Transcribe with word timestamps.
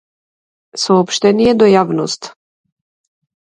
Сооштение 0.83 1.53
до 1.65 1.69
јавноста. 1.75 2.35